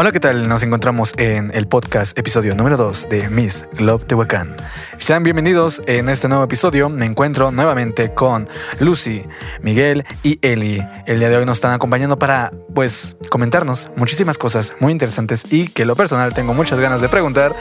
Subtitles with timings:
[0.00, 0.48] Hola, ¿qué tal?
[0.48, 4.54] Nos encontramos en el podcast episodio número 2 de Miss Globe Tehuacán.
[4.98, 6.88] Sean bienvenidos en este nuevo episodio.
[6.88, 9.24] Me encuentro nuevamente con Lucy,
[9.60, 10.86] Miguel y Eli.
[11.06, 15.66] El día de hoy nos están acompañando para, pues, comentarnos muchísimas cosas muy interesantes y
[15.66, 17.52] que lo personal tengo muchas ganas de preguntar.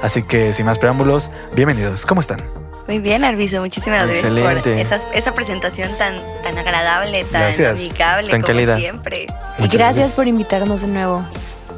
[0.00, 2.06] Así que, sin más preámbulos, bienvenidos.
[2.06, 2.38] ¿Cómo están?
[2.88, 7.78] Muy bien, Arviso, muchísimas gracias por esas- esa presentación tan, tan agradable, tan Gracias.
[7.78, 9.26] amigable Tan como siempre.
[9.58, 11.24] Y Muchas gracias por invitarnos de nuevo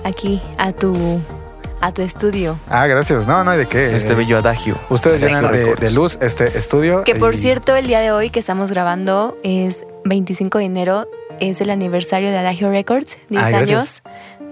[0.04, 1.20] aquí a tu
[1.80, 2.58] a tu estudio.
[2.70, 3.26] Ah, gracias.
[3.26, 3.94] No, no hay de qué.
[3.94, 4.78] Este bello adagio.
[4.88, 7.04] Ustedes llenan de, luz este estudio.
[7.04, 11.08] Que por y- cierto, el día de hoy que estamos grabando es 25 de enero,
[11.40, 14.02] es el aniversario de Adagio Records, 10 Ay, gracias.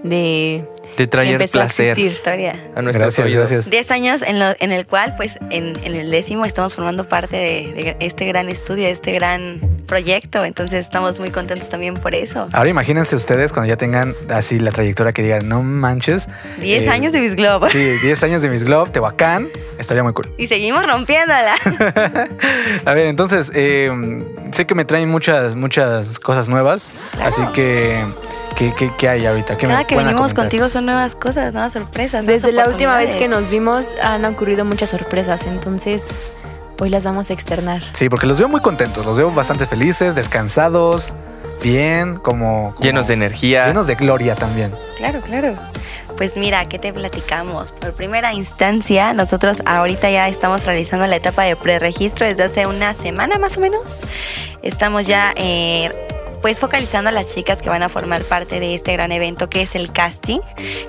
[0.03, 0.65] De
[0.97, 2.11] De traer empezó a placer existir.
[2.11, 2.51] Victoria.
[2.75, 3.49] a nuestros Gracias, oídos.
[3.49, 3.69] gracias.
[3.71, 7.35] 10 años en, lo- en el cual, pues, en, en el décimo estamos formando parte
[7.37, 10.43] de, de este gran estudio, de este gran proyecto.
[10.45, 12.47] Entonces, estamos muy contentos también por eso.
[12.51, 16.27] Ahora imagínense ustedes cuando ya tengan así la trayectoria que digan, no manches.
[16.59, 17.69] 10 eh, años de Miss Globe.
[17.69, 19.49] Sí, 10 años de Miss Globe, Tehuacán.
[19.79, 20.29] Estaría muy cool.
[20.37, 21.55] Y seguimos rompiéndola.
[22.85, 23.91] A ver, entonces, eh,
[24.51, 26.91] sé que me traen muchas, muchas cosas nuevas.
[27.11, 27.29] Claro.
[27.29, 28.03] Así que,
[28.55, 29.57] ¿qué, qué, qué hay ahorita?
[29.57, 29.95] ¿Qué me Cada que
[30.33, 30.43] comentar?
[30.45, 32.25] contigo son nuevas cosas, nuevas sorpresas.
[32.25, 36.03] nuevas Desde la última vez que nos vimos han ocurrido muchas sorpresas, entonces
[36.79, 37.81] hoy las vamos a externar.
[37.93, 41.15] Sí, porque los veo muy contentos, los veo bastante felices, descansados,
[41.61, 42.73] bien, como...
[42.75, 43.65] como- Llenos de energía.
[43.67, 44.75] Llenos de gloria también.
[44.97, 45.55] Claro, claro.
[46.17, 47.71] Pues mira, ¿qué te platicamos?
[47.71, 52.93] Por primera instancia, nosotros ahorita ya estamos realizando la etapa de preregistro desde hace una
[52.93, 54.01] semana más o menos.
[54.61, 55.89] Estamos ya eh,
[56.43, 59.61] pues focalizando a las chicas que van a formar parte de este gran evento que
[59.61, 60.41] es el casting,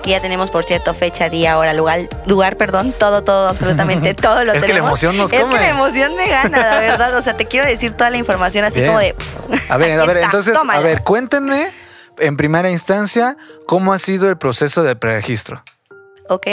[0.03, 4.43] que ya tenemos por cierto fecha, día, hora, lugar, lugar, perdón, todo, todo, absolutamente todo
[4.43, 4.89] lo es que la tenemos.
[4.89, 5.55] emoción nos es come.
[5.55, 7.15] que la emoción me gana, la verdad.
[7.17, 8.87] O sea, te quiero decir toda la información así Bien.
[8.87, 9.15] como de...
[9.69, 11.71] A ver, a ver, está, entonces, a ver, cuéntenme
[12.19, 15.63] en primera instancia cómo ha sido el proceso de preregistro.
[16.29, 16.47] ¿Ok?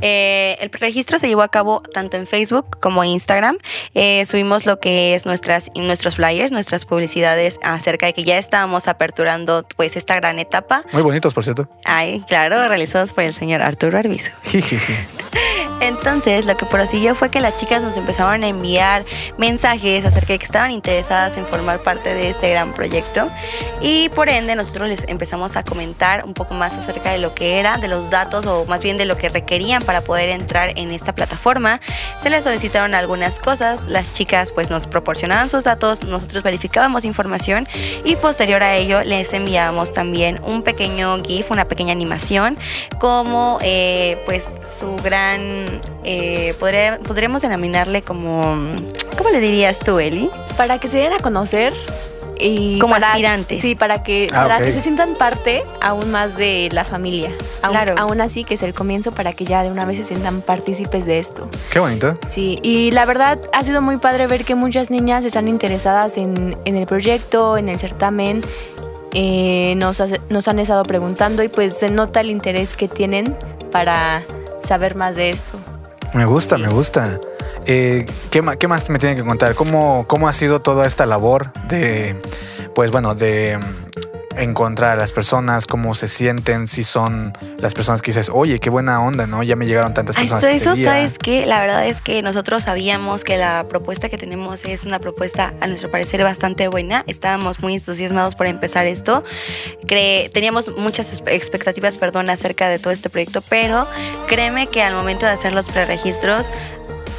[0.00, 3.58] Eh, el preregistro se llevó a cabo tanto en Facebook como en Instagram.
[3.94, 8.88] Eh, subimos lo que es nuestras, nuestros flyers, nuestras publicidades acerca de que ya estábamos
[8.88, 10.84] aperturando pues esta gran etapa.
[10.92, 11.68] Muy bonitos, por cierto.
[11.84, 14.30] Ay, claro, realizados por el señor Arturo Arbizo.
[14.44, 14.94] Jijiji.
[15.82, 19.04] Entonces, lo que prosiguió fue que las chicas nos empezaron a enviar
[19.36, 23.28] mensajes acerca de que estaban interesadas en formar parte de este gran proyecto
[23.80, 27.58] y por ende nosotros les empezamos a comentar un poco más acerca de lo que
[27.58, 30.92] era, de los datos o más bien de lo que requerían para poder entrar en
[30.92, 31.80] esta plataforma.
[32.18, 37.66] Se les solicitaron algunas cosas, las chicas pues nos proporcionaban sus datos, nosotros verificábamos información
[38.04, 42.56] y posterior a ello les enviábamos también un pequeño GIF, una pequeña animación
[43.00, 45.71] como eh, pues su gran,
[46.04, 48.42] eh, podría- podríamos denominarle como,
[49.16, 50.30] ¿cómo le dirías tú, Eli?
[50.56, 51.72] Para que se den a conocer
[52.38, 53.60] y Como para- aspirantes.
[53.60, 57.30] Sí, para que Ah, para que se sientan parte aún más de la familia.
[57.62, 57.94] Aún, Claro.
[57.98, 61.06] aún así que es el comienzo para que ya de una vez se sientan partícipes
[61.06, 61.48] de esto.
[61.70, 62.14] Qué bonito.
[62.30, 66.56] Sí, y la verdad ha sido muy padre ver que muchas niñas están interesadas en,
[66.64, 68.42] en el proyecto, en el certamen.
[69.14, 73.36] Eh, nos, nos han estado preguntando y pues se nota el interés que tienen
[73.70, 74.22] para
[74.72, 75.58] saber más de esto.
[76.14, 77.20] Me gusta, me gusta.
[77.66, 79.54] Eh, ¿qué, qué más me tienen que contar?
[79.54, 82.16] ¿Cómo, ¿Cómo ha sido toda esta labor de,
[82.74, 83.60] pues bueno, de
[84.36, 88.70] encontrar a las personas, cómo se sienten, si son las personas que dices, oye, qué
[88.70, 89.42] buena onda, ¿no?
[89.42, 90.44] Ya me llegaron tantas Ah, personas.
[90.44, 90.88] Esto, este eso, día".
[90.90, 91.46] ¿sabes qué?
[91.46, 95.66] La verdad es que nosotros sabíamos que la propuesta que tenemos es una propuesta, a
[95.66, 97.04] nuestro parecer, bastante buena.
[97.06, 99.24] Estábamos muy entusiasmados por empezar esto.
[99.86, 103.86] Cre- teníamos muchas expectativas, perdón, acerca de todo este proyecto, pero
[104.28, 106.50] créeme que al momento de hacer los preregistros,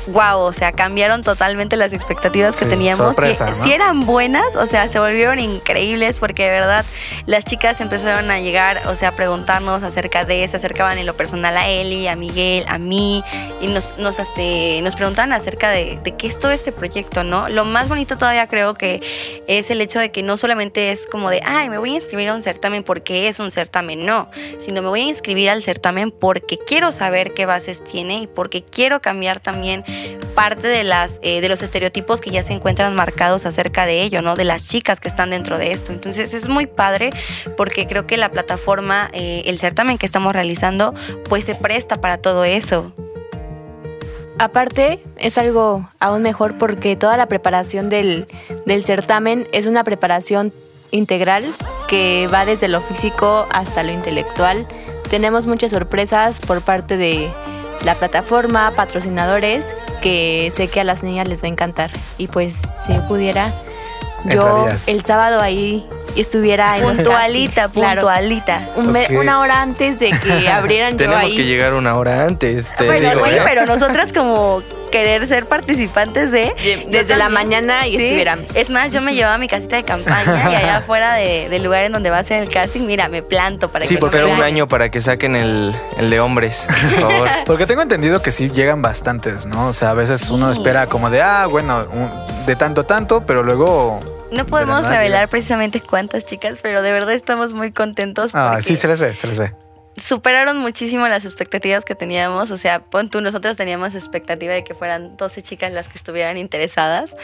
[0.08, 2.98] wow, o sea, cambiaron totalmente las expectativas que Sí, teníamos.
[2.98, 3.64] sorpresa, si, ¿no?
[3.66, 6.86] si eran buenas, o sea, se volvieron increíbles porque de verdad
[7.26, 11.16] las chicas empezaron a llegar, o sea, a preguntarnos acerca de, se acercaban en lo
[11.16, 13.24] personal a Eli, a Miguel, a mí,
[13.62, 17.48] y nos, nos, este, nos preguntaban acerca de, de qué es todo este proyecto, ¿no?
[17.50, 19.02] Lo más bonito todavía creo que
[19.48, 22.30] es el hecho de que no solamente es como de, ay, me voy a inscribir
[22.30, 24.30] a un certamen porque es un certamen, no,
[24.60, 28.64] sino me voy a inscribir al certamen porque quiero saber qué bases tiene y porque
[28.64, 29.84] quiero cambiar también
[30.36, 34.22] parte de las eh, de los estereotipos que ya se encuentran marcados acerca de ello,
[34.22, 34.36] ¿no?
[34.36, 35.92] De las chicas que están dentro de esto.
[35.92, 37.12] Entonces es muy padre
[37.56, 40.94] porque creo que la plataforma, eh, el certamen que estamos realizando,
[41.30, 42.92] pues se presta para todo eso.
[44.40, 48.26] Aparte, es algo aún mejor porque toda la preparación del,
[48.66, 50.52] del certamen es una preparación
[50.92, 51.46] integral
[51.88, 54.68] que va desde lo físico hasta lo intelectual.
[55.10, 57.30] Tenemos muchas sorpresas por parte de
[57.84, 59.66] la plataforma, patrocinadores,
[60.02, 61.92] que sé que a las niñas les va a encantar.
[62.18, 63.52] Y pues, si yo pudiera,
[64.26, 64.88] yo Entrarías.
[64.88, 65.86] el sábado ahí
[66.16, 67.70] estuviera en Puntualita.
[67.70, 68.02] Claro.
[68.02, 68.70] puntualita.
[68.76, 69.12] Un me- Ok.
[69.20, 71.36] Una hora antes de que abrieran yo Tenemos ahí.
[71.36, 72.74] que llegar una hora antes.
[72.76, 73.42] Te Bueno, digo, güey, ¿eh?
[73.44, 74.62] pero nosotras como
[74.94, 76.54] querer ser participantes de...
[76.88, 78.04] Desde la mañana y Sí.
[78.04, 78.46] estuvieran.
[78.54, 81.84] Es más, yo me llevaba mi casita de campaña y allá afuera de- del lugar
[81.84, 84.22] en donde va a ser el casting, mira, me planto para Sí, que porque me
[84.24, 87.30] Espera un año para que saquen el, el de hombres, por favor.
[87.48, 89.70] Porque tengo entendido que sí llegan bastantes, ¿no?
[89.70, 90.60] O sea, a veces uno Sí.
[90.60, 94.00] espera como de, ah, bueno, un- de tanto a tanto, pero luego...
[94.32, 98.78] No podemos revelar precisamente cuántas chicas, pero de verdad estamos muy contentos Ah, porque sí,
[98.78, 99.54] se les ve, se les ve.
[99.98, 102.52] Superaron muchísimo las expectativas que teníamos.
[102.52, 106.38] O sea, pon tú, nosotros teníamos expectativa de que fueran 12 chicas las que estuvieran
[106.38, 107.16] interesadas.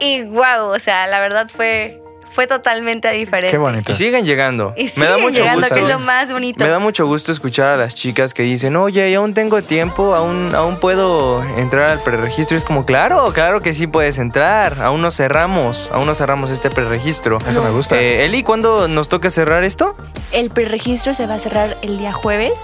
[0.00, 2.00] Y wow, o sea, la verdad fue,
[2.34, 3.50] fue totalmente diferente.
[3.52, 3.92] Qué bonito.
[3.92, 4.74] Y siguen llegando.
[4.76, 5.74] Y Me da siguen mucho llegando, gusto.
[5.74, 6.64] que es lo más bonito.
[6.64, 10.54] Me da mucho gusto escuchar a las chicas que dicen, oye, aún tengo tiempo, aún,
[10.54, 12.56] aún puedo entrar al preregistro.
[12.56, 14.82] Y es como, claro, claro que sí puedes entrar.
[14.82, 17.38] Aún no cerramos, aún no cerramos este preregistro.
[17.48, 18.00] Eso me gusta.
[18.00, 19.96] Eh, Eli, ¿cuándo nos toca cerrar esto?
[20.32, 22.58] El preregistro se va a cerrar el día jueves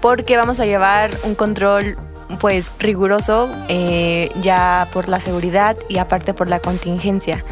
[0.00, 1.96] porque vamos a llevar un control
[2.40, 7.44] pues riguroso eh, ya por la seguridad y aparte por la contingencia.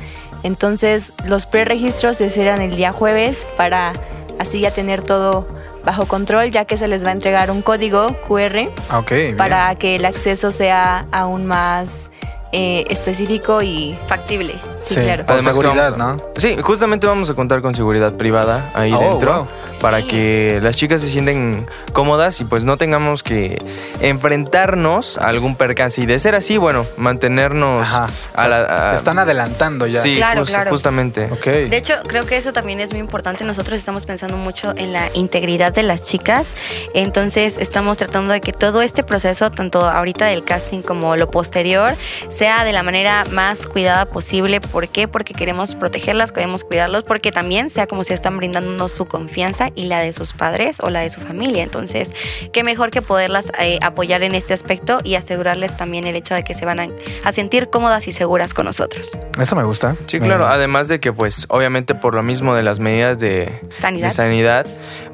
[0.45, 3.93] Entonces los preregistros se cierran el día jueves para
[4.39, 5.49] así ya tener todo
[5.85, 9.37] bajo control ya que se les va a entregar un código QR Ah, bien.
[9.37, 12.11] para que el acceso sea aún más
[12.53, 14.55] eh, específico y Factible.
[14.85, 15.01] Sí, Sí.
[15.01, 15.27] claro.
[15.27, 16.29] Por Además seguridad, vamos- ¿no?
[16.37, 19.49] Sí, justamente vamos a contar con seguridad privada ahí Oh, dentro wow.
[19.81, 20.07] para Sí.
[20.09, 23.59] que las chicas se sienten cómodas y pues no tengamos que
[24.01, 26.01] enfrentarnos a algún percance.
[26.01, 28.05] Y de ser así, bueno, mantenernos Ajá.
[28.35, 28.59] O a sea, la...
[28.61, 30.01] se- a- se están adelantando ya.
[30.01, 30.71] Sí, Claro, claro.
[30.71, 31.29] justamente.
[31.29, 33.45] De hecho, creo que eso también es muy importante.
[33.45, 36.49] Nosotros estamos pensando mucho en la integridad de las chicas.
[36.95, 41.93] Entonces, estamos tratando de que todo este proceso, tanto ahorita del casting como lo posterior,
[42.31, 44.61] sea de la manera más cuidada posible.
[44.75, 45.07] ¿Por qué?
[45.07, 49.85] Porque queremos protegerlas, queremos cuidarlos, porque también sea como si están brindándonos su confianza y
[49.85, 51.63] la de sus padres o la de su familia.
[51.63, 52.13] Entonces,
[52.53, 56.43] qué mejor que poderlas eh, apoyar en este aspecto y asegurarles también el hecho de
[56.43, 56.89] que se van a,
[57.23, 59.17] a sentir cómodas y seguras con nosotros.
[59.39, 59.95] Eso me gusta.
[60.07, 60.49] Sí, claro.
[60.49, 64.09] Además de que, pues, obviamente por lo mismo de las medidas de, Sanidad.
[64.09, 64.67] de sanidad,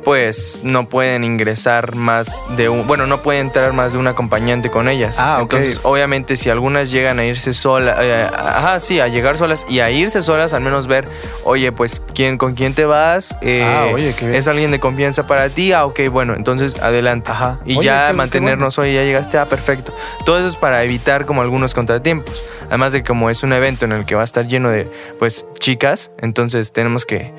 [0.04, 4.70] pues no pueden ingresar más de un, bueno, no puede entrar más de un acompañante
[4.70, 5.18] con ellas.
[5.20, 5.52] Ah, ok.
[5.52, 9.80] Entonces, obviamente, si algunas llegan a irse solas, eh, ajá, sí, a llegar solas y
[9.80, 11.08] a irse solas, al menos ver,
[11.44, 13.36] oye, pues, ¿quién, ¿con quién te vas?
[13.42, 14.36] Eh, Ah, oye, qué bien.
[14.38, 15.72] ¿Es alguien de confianza para ti?
[15.72, 17.30] Ah, ok, bueno, entonces adelante.
[17.30, 17.60] Ajá.
[17.64, 19.92] Y Oye, ya qué- qué mantenernos, oye, ya llegaste, ah, perfecto.
[20.24, 22.42] Todo eso es para evitar como algunos contratiempos.
[22.68, 24.88] Además de que como es un evento en el que va a estar lleno de,
[25.18, 27.32] pues, chicas, entonces tenemos que,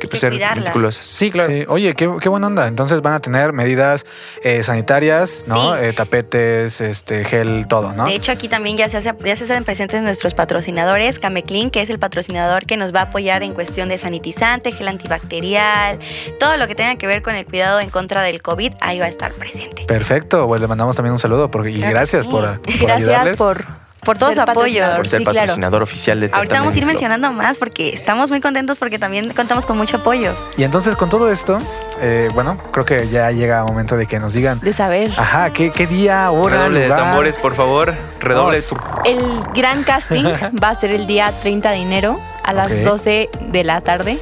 [0.00, 0.58] que, pues, Que ser cuidarlas.
[0.64, 1.06] meticulosas.
[1.06, 1.52] Sí, claro.
[1.52, 2.66] Sí, oye, qué, qué buena onda.
[2.66, 4.04] Entonces van a tener medidas
[4.42, 5.76] eh, sanitarias, ¿no?
[5.76, 5.80] Sí.
[5.84, 8.06] Eh, tapetes, este, gel, todo, ¿no?
[8.06, 11.82] De hecho, aquí también ya se, hace, ya se hacen presentes nuestros patrocinadores, Cameclean, que
[11.82, 15.98] es el patrocinador que nos va a apoyar en cuestión de sanitizante, gel antibacterial,
[16.38, 19.06] todo lo que tenga que ver con el cuidado en contra del COVID, ahí va
[19.06, 19.84] a estar presente.
[19.86, 22.30] Perfecto, pues le mandamos también un saludo porque, y Claro gracias sí.
[22.30, 23.38] por, por Gracias ayudarles.
[23.38, 23.64] por,
[24.04, 24.84] Por todo su apoyo.
[24.96, 25.40] Por ser Sí, claro.
[25.40, 29.32] patrocinador oficial de Ahorita vamos a ir mencionando más porque estamos muy contentos porque también
[29.34, 30.32] contamos con mucho apoyo.
[30.56, 31.58] Y entonces con todo esto,
[32.00, 35.12] eh, bueno, creo que ya llega el momento de que nos digan, de saber.
[35.16, 37.02] ajá, ¿qué, qué día, hora, Redoble de lugar?
[37.02, 37.94] tambores, por favor.
[38.20, 38.60] Redoble.
[38.70, 39.06] Vamos.
[39.06, 39.18] El
[39.54, 40.24] gran casting
[40.62, 42.78] va a ser el día 30 de enero a las Ok.
[42.78, 44.18] 12 de la tarde.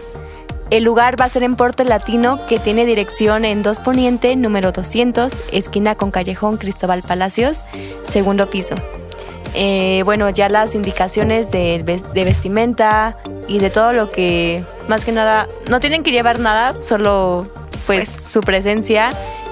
[0.71, 4.71] El lugar va a ser en Puerto Latino, que tiene dirección en 2 Poniente, número
[4.73, 7.63] 200, esquina con Callejón Cristóbal Palacios,
[8.11, 8.75] segundo piso.
[9.55, 15.13] Eh, bueno, ya las indicaciones de, de vestimenta y de todo lo que, más que
[15.13, 17.47] nada, no tienen que llevar nada, solo
[17.87, 18.09] pues, Pues.
[18.11, 19.11] su presencia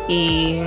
[0.08, 0.60] y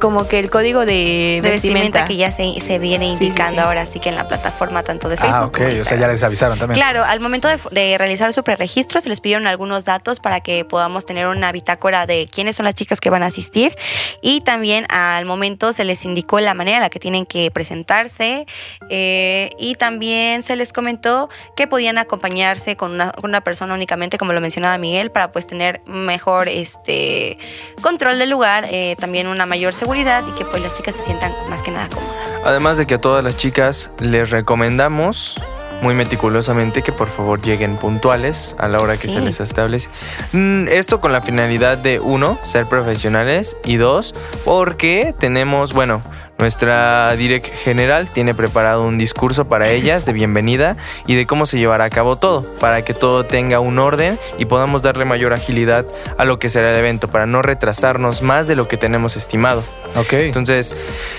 [0.00, 3.60] como que el código de, De vestimenta que ya se, se viene Sí, sí, indicando
[3.62, 3.66] sí.
[3.66, 6.08] ahora sí que en la plataforma tanto de Facebook Ah, ok, como o sea, ya
[6.08, 6.76] les avisaron también.
[6.76, 10.64] Claro, al momento de, de realizar su preregistro se les pidieron algunos datos para que
[10.64, 13.76] podamos tener una bitácora de quiénes son las chicas que van a asistir
[14.22, 18.46] y también al momento se les indicó la manera en la que tienen que presentarse
[18.88, 24.16] eh, y también se les comentó que podían acompañarse con una, con una persona únicamente,
[24.16, 27.36] como lo mencionaba Miguel, para pues tener mejor este
[27.82, 31.32] control del lugar, eh, también una mayor seguridad y que pues las chicas se sientan
[31.48, 32.40] más que nada cómodas.
[32.44, 35.34] Además de que a todas las chicas les recomendamos
[35.82, 39.14] muy meticulosamente que por favor lleguen puntuales a la hora que Sí.
[39.14, 39.88] se les establece.
[40.32, 46.02] Mm, Esto con la finalidad de uno, ser profesionales y dos, porque tenemos, bueno,
[46.40, 51.58] nuestra direct general tiene preparado un discurso para ellas de bienvenida y de cómo se
[51.58, 55.86] llevará a cabo todo, para que todo tenga un orden y podamos darle mayor agilidad
[56.16, 59.62] a lo que será el evento, para no retrasarnos más de lo que tenemos estimado.
[59.96, 60.14] Ok.
[60.14, 60.74] Entonces,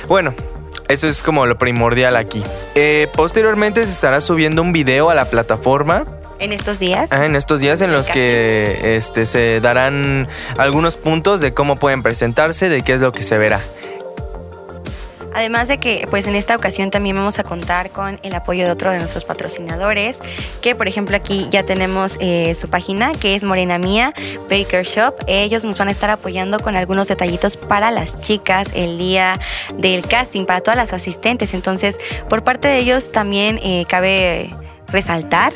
[0.07, 0.33] bueno,
[0.87, 2.43] eso es como lo primordial aquí.
[2.75, 6.05] Eh, posteriormente se estará subiendo un video a la plataforma
[6.39, 7.11] En estos días.
[7.11, 12.01] Ah, en estos días en los que este, se darán algunos puntos de cómo pueden
[12.01, 13.61] presentarse, de qué es lo que se verá.
[15.33, 18.71] Además de que, pues en esta ocasión también vamos a contar con el apoyo de
[18.71, 20.19] otro de nuestros patrocinadores,
[20.61, 24.13] que por ejemplo aquí ya tenemos eh, su página, que es Morena Mía
[24.49, 25.15] Baker Shop.
[25.27, 29.39] Ellos nos van a estar apoyando con algunos detallitos para las chicas el día
[29.77, 31.53] del casting, para todas las asistentes.
[31.53, 31.97] Entonces,
[32.29, 34.53] por parte de ellos también eh, cabe
[34.91, 35.53] resaltar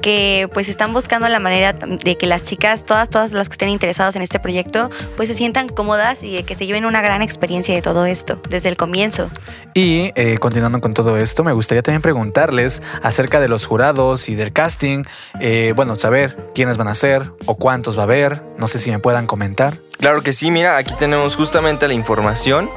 [0.00, 3.68] que pues están buscando la manera de que las chicas, todas, todas las que estén
[3.68, 7.22] interesadas en este proyecto, pues se sientan cómodas y de que se lleven una gran
[7.22, 9.30] experiencia de todo esto desde el comienzo.
[9.74, 14.34] Y eh, continuando con todo esto, me gustaría también preguntarles acerca de los jurados y
[14.34, 15.04] del casting.
[15.40, 18.42] Eh, bueno, saber quiénes van a ser o cuántos va a haber.
[18.58, 19.74] No sé si me puedan comentar.
[19.98, 22.68] Claro que sí, mira, aquí tenemos justamente la información.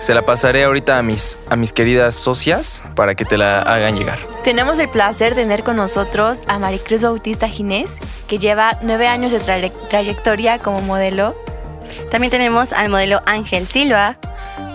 [0.00, 3.96] Se la pasaré ahorita a mis, a mis queridas socias para que te la hagan
[3.96, 4.18] llegar.
[4.42, 7.92] Tenemos el placer de tener con nosotros a Maricruz Bautista Ginés,
[8.28, 11.34] que lleva nueve años de traye- trayectoria como modelo.
[12.10, 14.16] También tenemos al modelo Ángel Silva,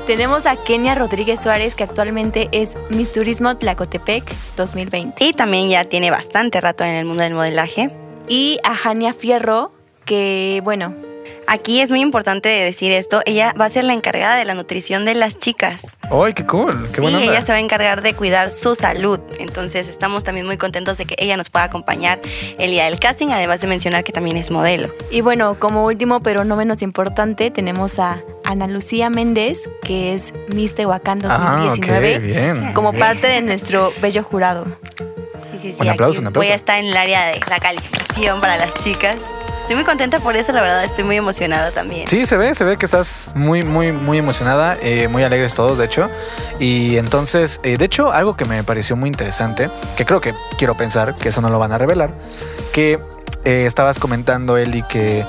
[0.08, 4.24] Tenemos a Kenia Rodríguez Suárez, que actualmente es Miss Turismo Tlacotepec
[4.58, 5.24] 2020.
[5.24, 7.92] y también ya tiene bastante rato en el mundo del modelaje.
[8.28, 9.72] Y a Jania Fierro,
[10.06, 10.96] que bueno,
[11.52, 15.04] Aquí es muy importante decir esto, ella va a ser la encargada de la nutrición
[15.04, 15.82] de las chicas.
[16.12, 16.88] ¡Ay, qué cool!
[16.90, 17.32] ¡Qué sí, buena onda!
[17.32, 19.20] ella se va a encargar de cuidar su salud.
[19.40, 22.20] Entonces estamos también muy contentos de que ella nos pueda acompañar
[22.60, 24.94] el día del casting, además de mencionar que también es modelo.
[25.10, 30.32] Y bueno, como último pero no menos importante, tenemos a Ana Lucía Méndez, que es
[30.50, 32.74] Miss Tehuacán Ah, 2019, ok, bien.
[32.74, 34.66] como parte de nuestro bello jurado.
[35.52, 35.78] Sí, sí, sí.
[35.80, 36.48] Un aplauso, un aplauso.
[36.48, 39.18] Voy a estar en el área de la calificación para las chicas.
[39.70, 42.08] Estoy muy contenta por eso, la verdad, estoy muy emocionada también.
[42.08, 45.78] Sí, se ve, se ve que estás muy, muy, muy emocionada, eh, muy alegres todos,
[45.78, 46.10] de hecho.
[46.58, 50.76] Y entonces, eh, de hecho, algo que me pareció muy interesante, que creo que quiero
[50.76, 52.16] pensar que eso no lo van a revelar,
[52.74, 53.00] que
[53.46, 55.20] eh, estabas comentando, Eli, que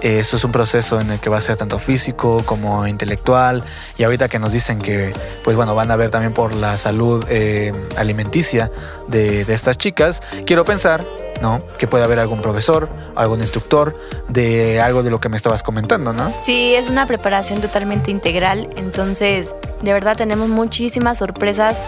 [0.00, 3.64] eh, esto es un proceso en el que va a ser tanto físico como intelectual.
[3.96, 5.12] Y ahorita que nos dicen que,
[5.44, 8.70] pues bueno, van a ver también por la salud eh, alimenticia
[9.08, 11.04] de, de estas chicas, quiero pensar
[11.40, 11.62] ¿no?
[11.78, 13.96] Que puede haber algún profesor, algún instructor
[14.28, 16.32] de algo de lo que me estabas comentando, ¿no?
[16.44, 21.78] Sí, es una preparación totalmente integral, entonces de verdad tenemos muchísimas sorpresas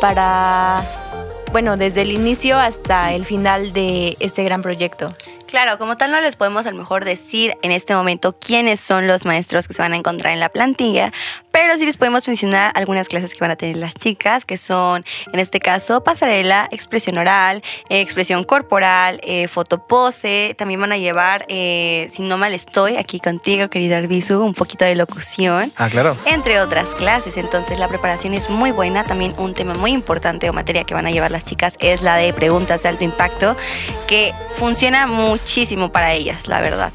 [0.00, 0.82] para,
[1.52, 5.14] bueno, desde el inicio hasta el final de este gran proyecto.
[5.48, 9.06] Claro, como tal no les podemos a lo mejor decir en este momento quiénes son
[9.06, 11.10] los maestros que se van a encontrar en la plantilla,
[11.50, 15.06] pero sí les podemos mencionar algunas clases que van a tener las chicas, que son
[15.32, 21.46] en este caso pasarela, expresión oral, eh, expresión corporal, eh, fotopose, también van a llevar,
[21.48, 25.72] eh, si no mal estoy, aquí contigo, querido Arbizu, un poquito de locución.
[25.76, 26.14] Ah, claro.
[26.26, 29.02] Entre otras clases, entonces la preparación es muy buena.
[29.02, 32.16] También un tema muy importante o materia que van a llevar las chicas es la
[32.16, 33.56] de preguntas de alto impacto,
[34.06, 35.06] que funciona
[35.38, 36.92] muchísimo para ellas, la verdad.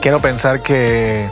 [0.00, 1.30] Quiero pensar que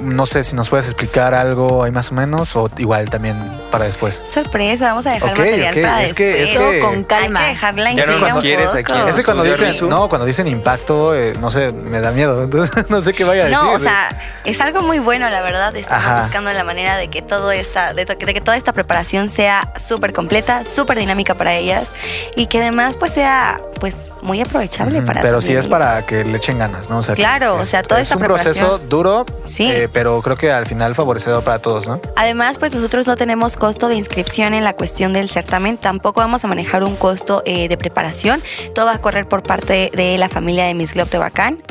[0.00, 3.84] no sé si nos puedes explicar algo ahí más o menos o igual también para
[3.84, 4.22] después.
[4.30, 7.40] Sorpresa, vamos a dejar Ok, material ok, para es que- es Todo que- con calma.
[7.40, 8.78] Hay que dejarla Ya no intriga nos un quieres poco.
[8.78, 9.88] aquí en Es que cuando dicen, Rizu.
[9.88, 12.42] no, cuando dicen impacto, eh, no sé, me da miedo.
[12.44, 13.62] Entonces, no sé qué vaya a decir.
[13.62, 14.08] No, o sea,
[14.44, 15.74] es algo muy bueno, la verdad.
[15.76, 16.22] Estamos Ajá.
[16.22, 19.72] buscando la manera de que todo esta, de, to- de que toda esta preparación sea
[19.78, 21.88] súper completa, súper dinámica para ellas
[22.36, 26.04] y que además pues sea pues muy aprovechable Ujú, para Pero sí también es para
[26.06, 26.98] que le echen ganas, ¿no?
[26.98, 29.70] O sea, Claro, que o sea, toda es esta un proceso duro, Sí.
[29.70, 32.00] eh, pero creo que al final favorecedor para todos, ¿no?
[32.16, 36.44] Además, pues nosotros no tenemos costo de inscripción en la cuestión del certamen, tampoco vamos
[36.44, 38.42] a manejar un costo eh, de preparación,
[38.74, 41.62] todo va a correr por parte de la familia de Miss Globe de Bacán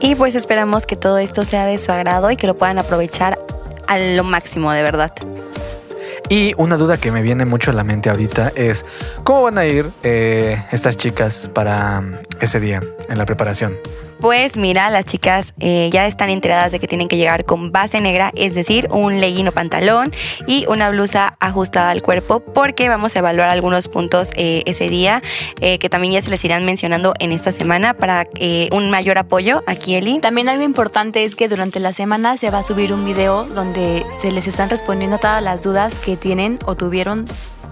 [0.00, 3.38] y pues esperamos que todo esto sea de su agrado y que lo puedan aprovechar
[3.86, 5.12] a lo máximo, de verdad.
[6.28, 8.84] Y una duda que me viene mucho a la mente ahorita es,
[9.22, 13.78] ¿cómo van a ir eh, estas chicas para mm, ese día en la preparación?
[14.20, 18.00] Pues mira, las chicas eh, ya están enteradas de que tienen que llegar con base
[18.00, 20.10] negra, es decir, un legging o pantalón
[20.46, 25.22] y una blusa ajustada al cuerpo, porque vamos a evaluar algunos puntos eh, ese día
[25.60, 28.26] eh, que también ya se les irán mencionando en esta semana para
[28.72, 30.20] un mayor apoyo aquí, Eli.
[30.20, 34.04] También algo importante es que durante la semana se va a subir un video donde
[34.18, 37.26] se les están respondiendo todas las dudas que tienen o tuvieron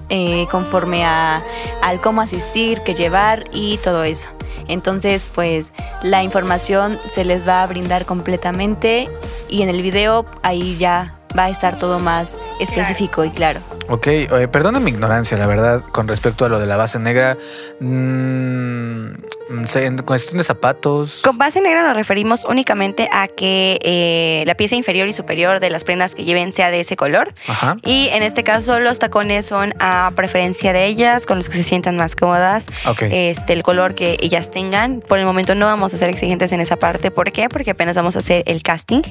[0.08, 1.42] eh, conforme a,
[1.82, 4.28] al cómo asistir, qué llevar y todo eso.
[4.68, 9.08] Entonces, pues la información se les va a brindar completamente
[9.48, 13.60] y en el video ahí ya va a estar todo más específico y claro.
[13.88, 17.36] Ok, eh, perdona mi ignorancia, la verdad, con respecto a lo de la base negra.
[17.80, 19.08] Mm,
[19.50, 21.20] mm, se- en cuestión de zapatos.
[21.22, 25.68] Con base negra nos referimos únicamente a que eh, la pieza inferior y superior de
[25.70, 27.34] las prendas que lleven sea de ese color.
[27.46, 27.76] Ajá.
[27.84, 31.62] Y en este caso los tacones son a preferencia de ellas, con los que se
[31.64, 32.66] sientan más cómodas.
[32.86, 33.02] Ok.
[33.10, 35.00] Este, el color que ellas tengan.
[35.00, 37.10] Por el momento no vamos a ser exigentes en esa parte.
[37.10, 37.48] ¿Por qué?
[37.48, 39.02] Porque apenas vamos a hacer el casting.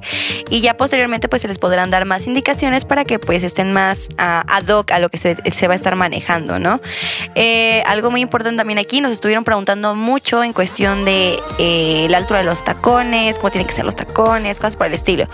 [0.50, 4.08] Y ya posteriormente pues se les podrán dar más indicaciones para que pues estén más
[4.18, 6.82] ah, ad a lo que se, va a estar manejando, ¿no?
[7.36, 12.17] Eh, algo muy importante también aquí, nos estuvieron preguntando mucho en cuestión de eh, la
[12.17, 15.27] altura de los tacones, cómo tienen que ser los tacones, cosas por el estilo.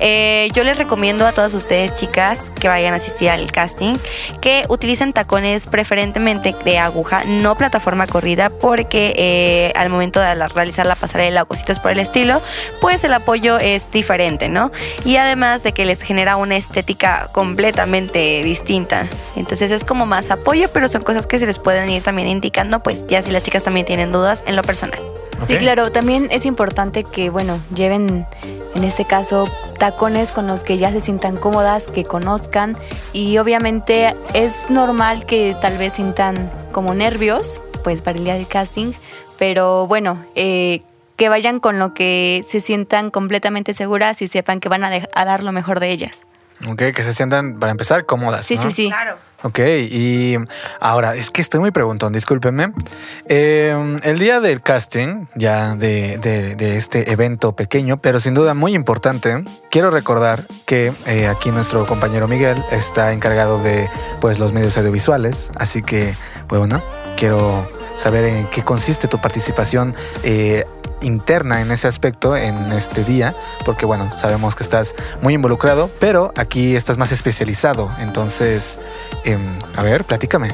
[0.00, 3.96] Eh, yo les recomiendo a todas ustedes, chicas, que vayan a asistir al casting,
[4.40, 10.94] que utilicen tacones preferentemente de aguja, no plataforma corrida, porque al momento de realizar la
[10.94, 12.42] pasarela o cositas por el estilo,
[12.80, 14.72] pues el apoyo es diferente, ¿no?
[15.04, 18.69] Y además de que les genera una estética completamente distinta.
[19.36, 22.82] Entonces es como más apoyo, pero son cosas que se les pueden ir también indicando,
[22.82, 25.00] pues ya si las chicas también tienen dudas en lo personal.
[25.46, 28.26] Sí, claro, también es importante que, bueno, lleven
[28.74, 29.46] en este caso
[29.78, 32.76] tacones con los que ya se sientan cómodas, que conozcan
[33.14, 38.46] y obviamente es normal que tal vez sientan como nervios, pues para el día del
[38.46, 38.92] casting,
[39.38, 40.82] pero bueno, eh,
[41.16, 45.42] que vayan con lo que se sientan completamente seguras y sepan que van a dar
[45.42, 46.26] lo mejor de ellas.
[46.68, 48.44] Ok, que se sientan, para empezar, cómodas.
[48.44, 48.62] Sí, ¿no?
[48.64, 48.88] sí, sí.
[48.88, 49.16] Claro.
[49.42, 50.36] Ok, y
[50.80, 52.72] ahora, es que estoy muy preguntón, discúlpenme.
[53.26, 58.52] Eh, el día del casting, ya de, de- de este evento pequeño, pero sin duda
[58.52, 63.88] muy importante, quiero recordar que eh, aquí nuestro compañero Miguel está encargado de
[64.20, 66.12] pues, los medios audiovisuales, así que,
[66.46, 66.82] pues bueno,
[67.16, 70.64] quiero saber en qué consiste tu participación eh,
[71.00, 76.32] interna en ese aspecto en este día, porque bueno, sabemos que estás muy involucrado, pero
[76.36, 78.80] aquí estás más especializado, entonces,
[79.24, 80.48] em, a ver, platícame.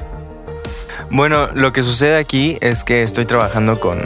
[1.10, 4.04] Bueno, lo que sucede aquí es que estoy trabajando con,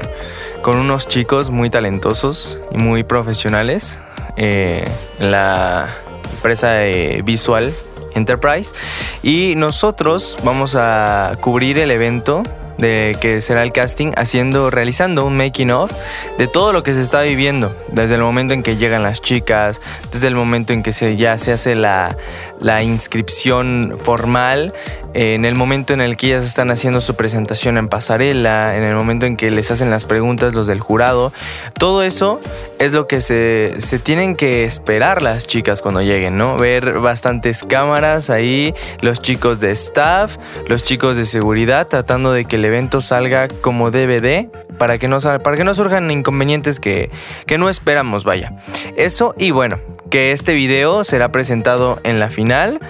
[0.63, 3.99] con unos chicos muy talentosos y muy profesionales
[4.37, 4.85] eh,
[5.19, 5.89] la
[6.35, 6.81] empresa
[7.25, 7.73] Visual
[8.15, 8.75] Enterprise
[9.23, 12.43] y nosotros vamos a cubrir el evento
[12.81, 15.93] de que será el casting haciendo realizando un making of
[16.39, 19.81] de todo lo que se está viviendo desde el momento en que llegan las chicas
[20.13, 22.17] desde el momento en que se ya se hace la,
[22.59, 24.75] la inscripción formal
[25.15, 28.95] en el momento en el que ellas están haciendo su presentación en pasarela, en el
[28.95, 31.33] momento en que les hacen las preguntas los del jurado,
[31.79, 32.41] todo eso
[32.79, 36.57] es lo que se, se tienen que esperar las chicas cuando lleguen, ¿no?
[36.57, 40.37] Ver bastantes cámaras ahí, los chicos de staff,
[40.69, 45.09] los chicos de seguridad, tratando de que el evento salga como debe de, para que
[45.09, 47.11] no, para que no surjan inconvenientes que,
[47.47, 48.55] que no esperamos, vaya.
[48.97, 49.79] Eso y bueno,
[50.11, 52.81] que este video será presentado en la final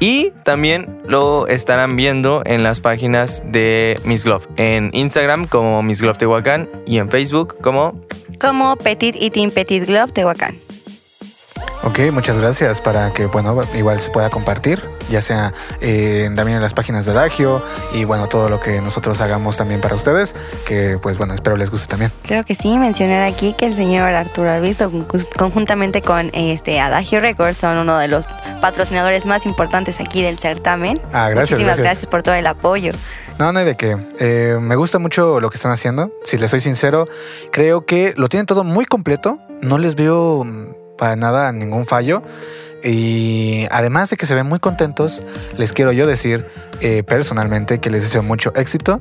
[0.00, 4.46] y también lo estarán viendo en las páginas de Miss Glove.
[4.56, 8.00] En Instagram como Miss Glove Tehuacán y en Facebook como...
[8.38, 10.67] Como Petit Team Petit Glove Tehuacán.
[11.88, 16.62] Ok, muchas gracias para que, bueno, igual se pueda compartir, ya sea eh, también en
[16.62, 17.62] las páginas de Adagio
[17.94, 20.34] y, bueno, todo lo que nosotros hagamos también para ustedes,
[20.66, 22.12] que, pues, bueno, espero les guste también.
[22.22, 25.06] Claro que sí, mencionar aquí que el señor Arturo Alviso, con-
[25.38, 28.26] conjuntamente con este Adagio Records, son uno de los
[28.60, 31.00] patrocinadores más importantes aquí del certamen.
[31.14, 31.82] Ah, gracias, Muchísimas gracias.
[31.84, 32.92] gracias por todo el apoyo.
[33.38, 33.96] No, no hay de qué.
[34.18, 36.12] Eh, me gusta mucho lo que están haciendo.
[36.24, 37.06] Si les soy sincero,
[37.50, 39.38] creo que lo tienen todo muy completo.
[39.62, 40.44] No les veo
[40.98, 42.22] para nada ningún fallo.
[42.82, 45.22] Y además de que se ven muy contentos,
[45.56, 46.46] les quiero yo decir
[46.80, 49.00] eh, personalmente que les deseo mucho éxito,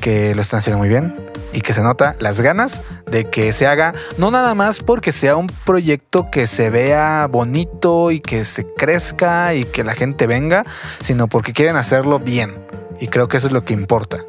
[0.00, 1.16] que lo están haciendo muy bien
[1.52, 5.36] y que se nota las ganas de que se haga, no nada más porque sea
[5.36, 10.64] un proyecto que se vea bonito y que se crezca y que la gente venga,
[11.00, 12.54] sino porque quieren hacerlo bien.
[13.00, 14.24] Y creo que eso es lo que importa.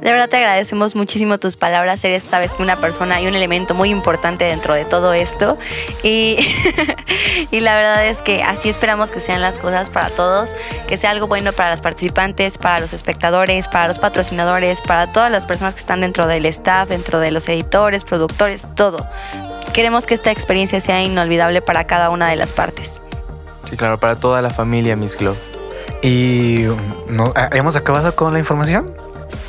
[0.00, 2.04] De verdad te agradecemos muchísimo tus palabras.
[2.04, 5.58] Eres, sabes, que una persona y un elemento muy importante dentro de todo esto.
[6.02, 6.38] Y,
[7.50, 10.54] y la verdad es que así esperamos que sean las cosas para todos,
[10.86, 15.32] que sea algo bueno para los participantes, para los espectadores, para los patrocinadores, para todas
[15.32, 19.06] las personas que están dentro del staff, dentro de los editores, productores, todo.
[19.72, 23.02] Queremos que esta experiencia sea inolvidable para cada una de las partes.
[23.64, 25.38] Sí, claro, para toda la familia Miss Glove.
[26.02, 26.66] Y
[27.08, 28.94] no, ah, hemos acabado con la información.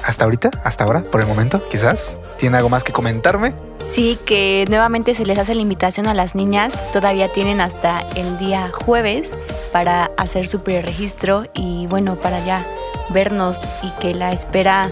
[0.03, 2.17] Hasta ahorita, hasta ahora, por el momento, quizás.
[2.37, 3.53] ¿Tiene algo más que comentarme?
[3.91, 6.73] Sí, que nuevamente se les hace la invitación a las niñas.
[6.91, 9.35] Todavía tienen hasta el día jueves
[9.71, 12.65] para hacer su preregistro y bueno, para ya
[13.09, 14.91] vernos y que la espera.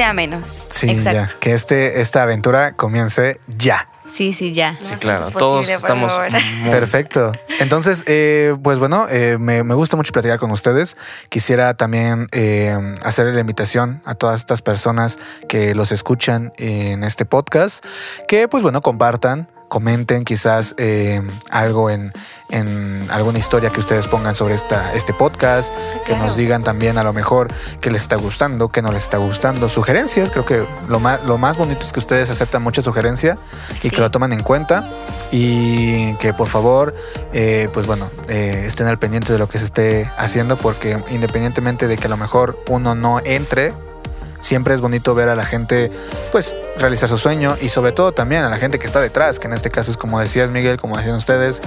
[0.00, 0.64] Sea menos.
[0.70, 1.30] Sí, Exacto.
[1.34, 1.38] ya.
[1.40, 3.86] Que este, esta aventura comience ya.
[4.10, 4.78] Sí, sí, ya.
[4.80, 5.30] Sí, No, claro.
[5.30, 7.32] Todos estamos muy- Perfecto.
[7.58, 10.96] Entonces, eh, pues bueno, eh, me, me gusta mucho platicar con ustedes.
[11.28, 15.18] Quisiera también eh, hacerle la invitación a todas estas personas
[15.50, 17.84] que los escuchan en este podcast,
[18.26, 22.10] que pues bueno, compartan, comenten quizás eh, algo en,
[22.50, 25.72] en alguna historia que ustedes pongan sobre esta, este podcast,
[26.04, 26.24] que Claro.
[26.24, 27.46] nos digan también a lo mejor
[27.80, 30.32] qué les está gustando, qué no les está gustando, sugerencias.
[30.32, 33.38] Creo que lo más, lo más bonito es que ustedes aceptan mucha sugerencia
[33.78, 33.90] y Sí.
[33.90, 34.90] que lo toman en cuenta
[35.30, 36.92] y que por favor,
[37.32, 41.86] eh, pues bueno, eh, estén al pendiente de lo que se esté haciendo porque independientemente
[41.86, 43.72] de que a lo mejor uno no entre,
[44.40, 45.90] siempre es bonito ver a la gente
[46.32, 49.46] pues realizar su sueño y sobre todo también a la gente que está detrás, que
[49.46, 51.60] en este caso es como decías Miguel, como decían ustedes,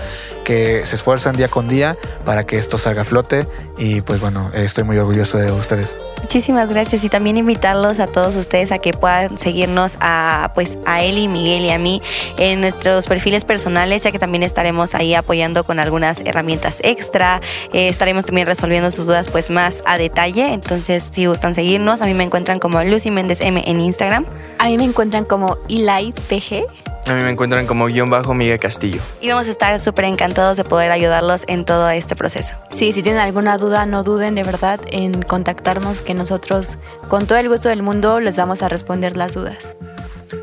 [0.43, 4.49] que se esfuerzan día con día para que esto salga a flote y pues bueno,
[4.53, 5.97] estoy muy orgulloso de ustedes.
[6.21, 11.03] Muchísimas gracias y también invitarlos a todos ustedes a que puedan seguirnos a pues a
[11.03, 12.01] Eli, Miguel y a mí
[12.37, 17.41] en nuestros perfiles personales, ya que también estaremos ahí apoyando con algunas herramientas extra.
[17.71, 20.53] Eh, estaremos también resolviendo sus dudas pues más a detalle.
[20.53, 24.25] Entonces, si gustan seguirnos, a mí me encuentran como Lucy Méndez M en Instagram
[24.57, 26.63] A mí me encuentran como Eli PG.
[27.05, 29.01] A mí me encuentran como guion bajo Miguel Castillo.
[29.19, 32.55] y vamos a estar súper encantados de poder ayudarlos en todo este proceso.
[32.69, 36.77] Sí, si tienen alguna duda, no duden de verdad en contactarnos, que nosotros
[37.09, 39.73] con todo el gusto del mundo les vamos a responder las dudas.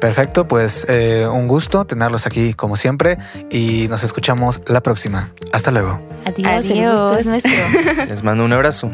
[0.03, 3.17] Perfecto, pues eh, un gusto tenerlos aquí como siempre
[3.49, 5.31] y nos escuchamos la próxima.
[5.53, 5.99] Hasta luego.
[6.27, 7.01] Adiós, el Adiós.
[7.01, 7.53] gusto es nuestro.
[8.09, 8.91] Les mando un abrazo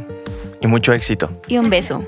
[0.60, 1.28] y mucho éxito.
[1.48, 2.04] y un beso.